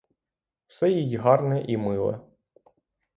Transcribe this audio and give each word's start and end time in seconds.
Все 0.67 0.89
їй 0.89 1.15
гарне 1.15 1.61
і 1.61 1.77
миле. 1.77 2.19